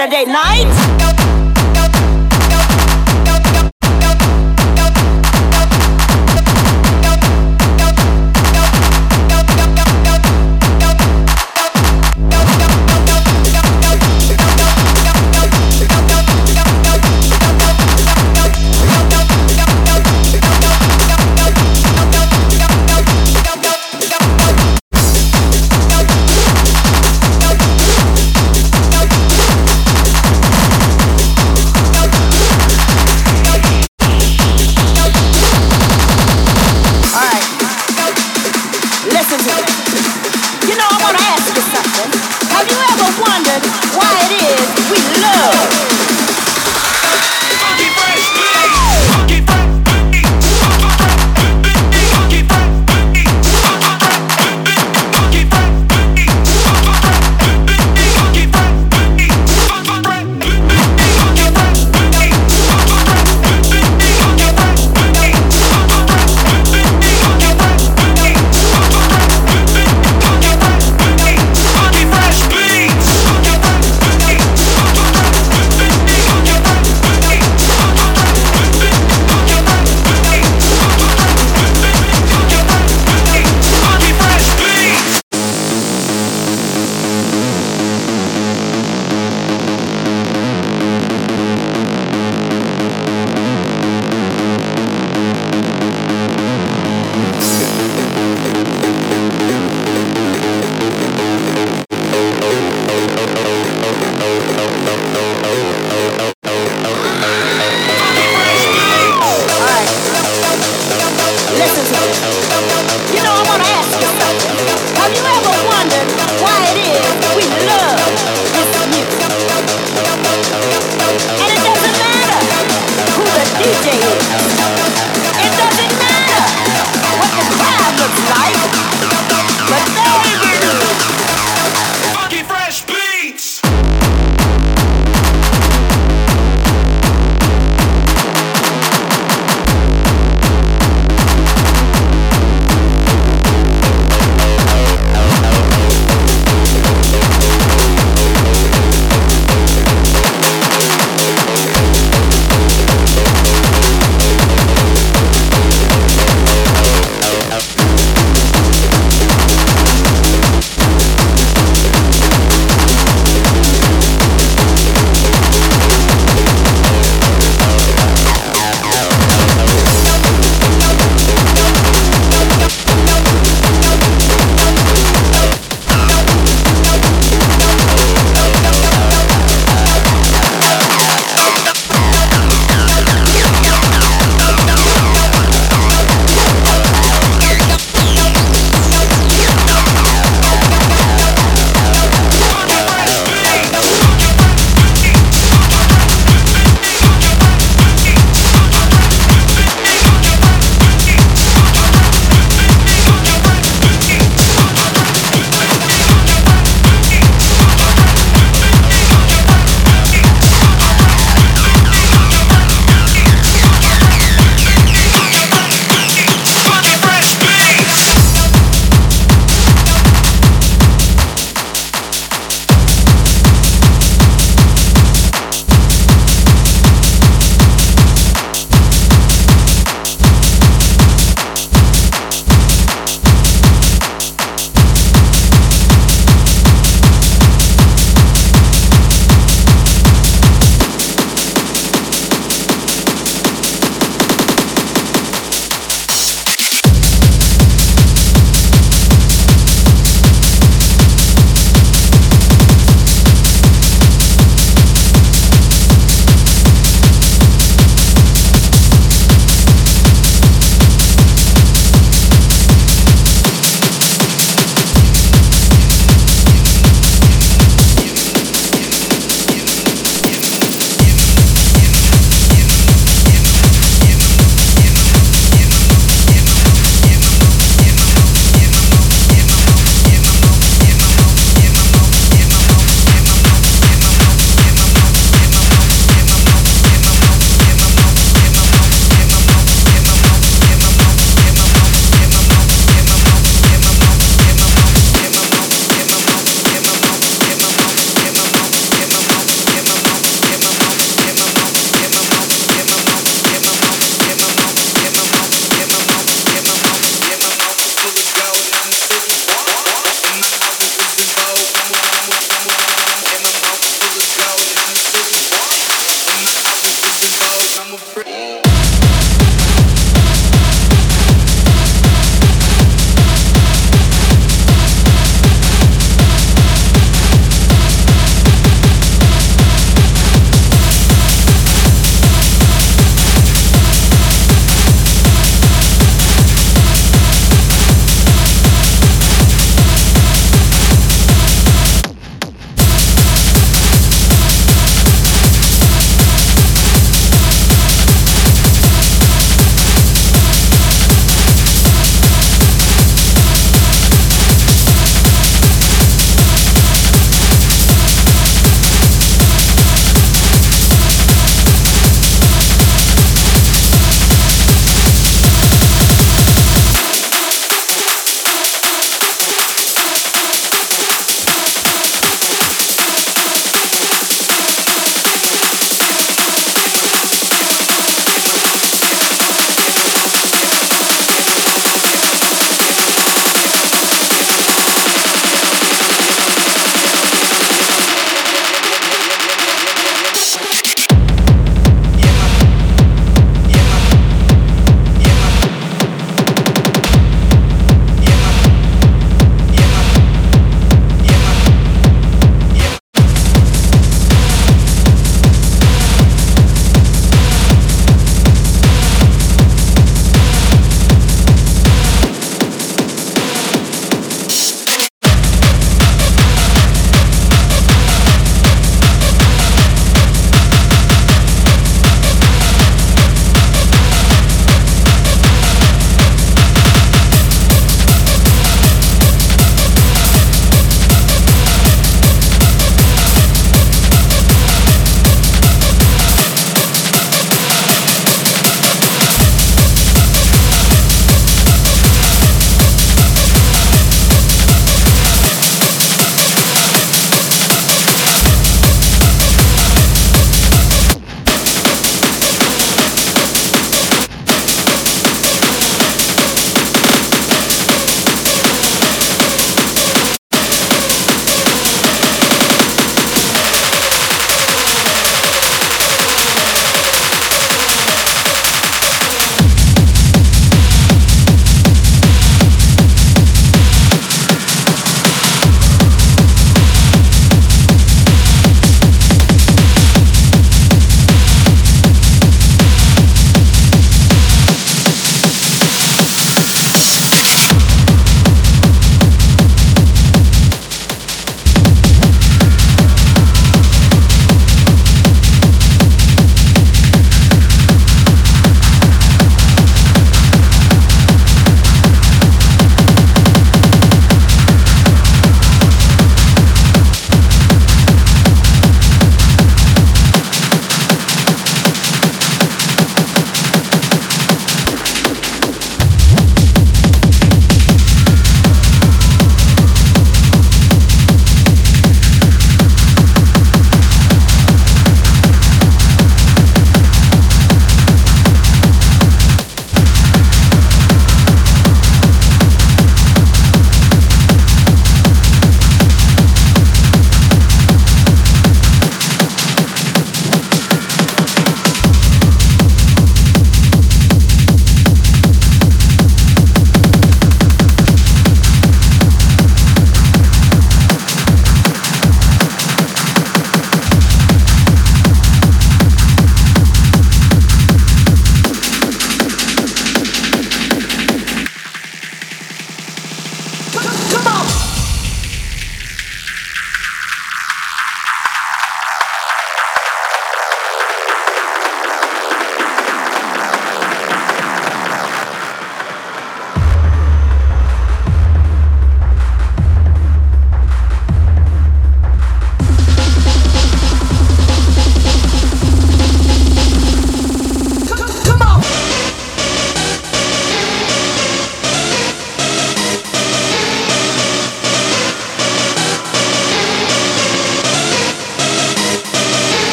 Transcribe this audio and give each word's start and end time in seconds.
Saturday 0.00 0.24
night. 0.24 0.99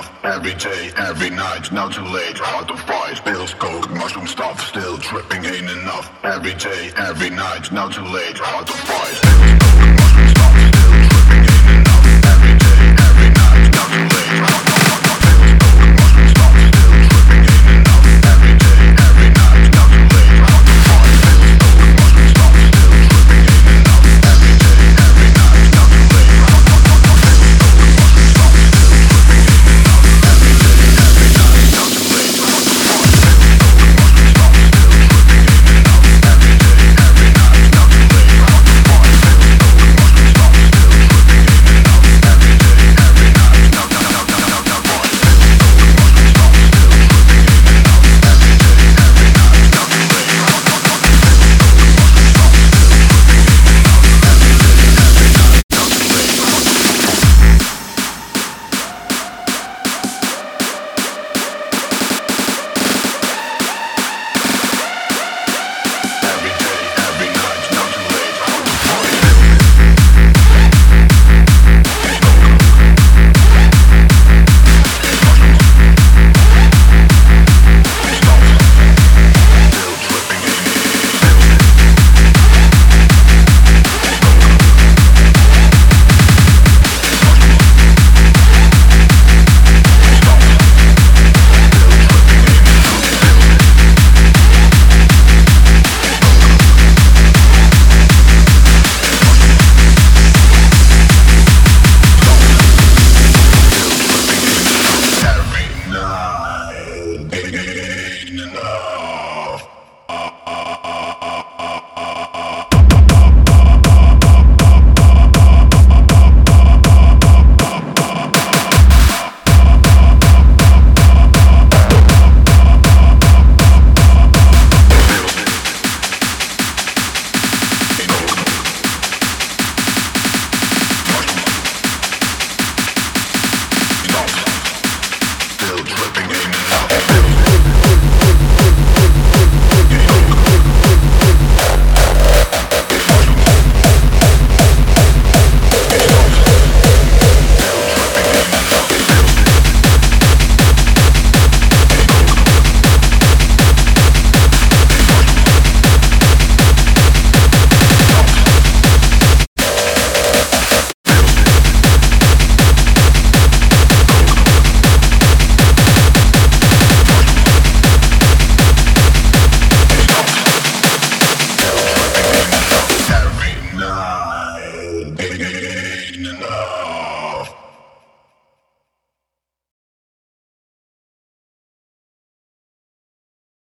Enough. 0.00 0.24
Every 0.24 0.54
day, 0.54 0.92
every 0.96 1.30
night, 1.30 1.72
now 1.72 1.88
too 1.88 2.04
late, 2.04 2.38
hard 2.38 2.68
to 2.68 2.76
fight. 2.76 3.22
Pills, 3.24 3.54
coke, 3.54 3.90
mushroom 3.90 4.26
stuff, 4.26 4.60
still 4.60 4.98
tripping 4.98 5.44
ain't 5.44 5.70
enough. 5.70 6.10
Every 6.22 6.54
day, 6.54 6.92
every 6.96 7.30
night, 7.30 7.70
now 7.72 7.88
too 7.88 8.04
late, 8.04 8.38
hard 8.38 8.66
to 8.66 8.72
fight. 8.72 9.29